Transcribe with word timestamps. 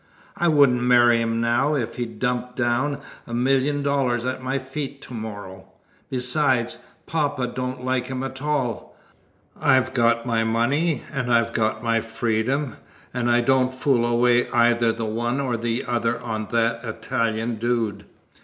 I 0.35 0.47
wouldn't 0.47 0.81
marry 0.81 1.21
him 1.21 1.39
now 1.41 1.75
if 1.75 1.97
he 1.97 2.07
dumped 2.07 2.55
down 2.55 3.01
a 3.27 3.35
million 3.35 3.83
dollars 3.83 4.25
at 4.25 4.41
my 4.41 4.57
feet 4.57 4.99
to 5.03 5.13
morrow. 5.13 5.67
Besides, 6.09 6.79
poppa 7.05 7.45
don't 7.45 7.85
like 7.85 8.07
him 8.07 8.23
at 8.23 8.41
all. 8.41 8.97
I've 9.55 9.93
got 9.93 10.25
my 10.25 10.43
money, 10.43 11.03
and 11.13 11.31
I've 11.31 11.53
got 11.53 11.83
my 11.83 12.01
freedom, 12.01 12.77
and 13.13 13.29
I 13.29 13.41
don't 13.41 13.75
fool 13.75 14.03
away 14.03 14.49
either 14.49 14.91
the 14.91 15.05
one 15.05 15.39
or 15.39 15.55
the 15.55 15.85
other 15.85 16.19
on 16.19 16.47
that 16.49 16.83
Italian 16.83 17.57
dude!" 17.57 18.05